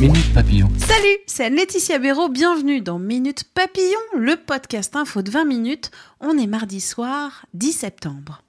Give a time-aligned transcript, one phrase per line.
[0.00, 0.68] Minute Papillon.
[0.78, 5.90] Salut, c'est Laetitia Béraud, bienvenue dans Minute Papillon, le podcast info de 20 minutes.
[6.20, 8.44] On est mardi soir, 10 septembre.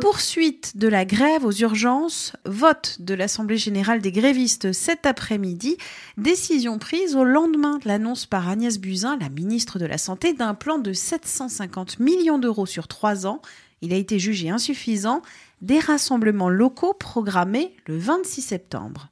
[0.00, 5.76] Poursuite de la grève aux urgences, vote de l'Assemblée générale des grévistes cet après-midi,
[6.16, 10.54] décision prise au lendemain de l'annonce par Agnès Buzyn, la ministre de la Santé, d'un
[10.54, 13.40] plan de 750 millions d'euros sur trois ans.
[13.80, 15.22] Il a été jugé insuffisant,
[15.62, 19.10] des rassemblements locaux programmés le 26 septembre.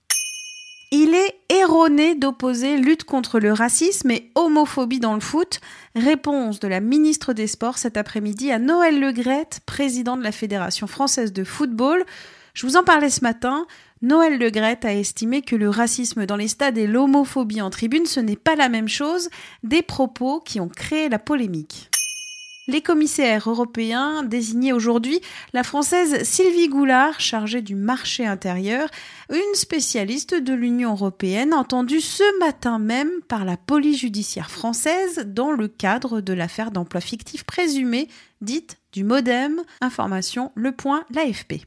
[0.96, 5.58] Il est erroné d'opposer lutte contre le racisme et homophobie dans le foot.
[5.96, 10.86] Réponse de la ministre des Sports cet après-midi à Noël Legrette, président de la Fédération
[10.86, 12.04] française de football.
[12.54, 13.66] Je vous en parlais ce matin.
[14.02, 18.20] Noël Legrette a estimé que le racisme dans les stades et l'homophobie en tribune, ce
[18.20, 19.30] n'est pas la même chose,
[19.64, 21.90] des propos qui ont créé la polémique.
[22.66, 25.20] Les commissaires européens désignaient aujourd'hui
[25.52, 28.88] la française Sylvie Goulard, chargée du marché intérieur,
[29.28, 35.52] une spécialiste de l'Union européenne entendue ce matin même par la police judiciaire française dans
[35.52, 38.08] le cadre de l'affaire d'emploi fictif présumé,
[38.40, 41.66] dite du Modem, information Le Point, l'AFP.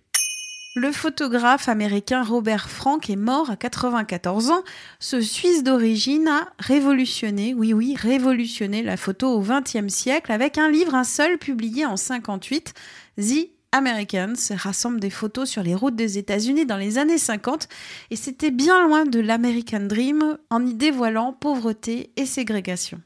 [0.80, 4.64] Le photographe américain Robert Frank est mort à 94 ans.
[5.00, 10.70] Ce Suisse d'origine a révolutionné, oui oui, révolutionné la photo au XXe siècle avec un
[10.70, 12.76] livre, un seul, publié en 58,
[13.20, 17.68] The Americans rassemble des photos sur les routes des États-Unis dans les années 50
[18.12, 23.02] et c'était bien loin de l'American Dream en y dévoilant pauvreté et ségrégation.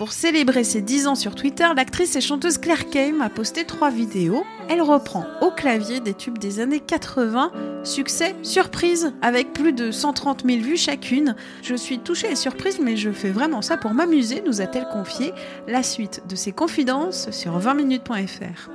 [0.00, 3.90] Pour célébrer ses 10 ans sur Twitter, l'actrice et chanteuse Claire Kame a posté trois
[3.90, 4.44] vidéos.
[4.70, 7.52] Elle reprend au clavier des tubes des années 80.
[7.84, 11.36] Succès, surprise, avec plus de 130 000 vues chacune.
[11.62, 15.34] Je suis touchée et surprise, mais je fais vraiment ça pour m'amuser, nous a-t-elle confié.
[15.68, 18.70] La suite de ses confidences sur 20minutes.fr.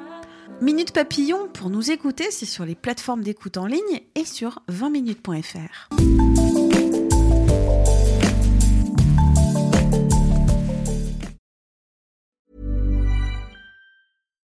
[0.62, 5.90] Minute Papillon, pour nous écouter, c'est sur les plateformes d'écoute en ligne et sur 20minutes.fr.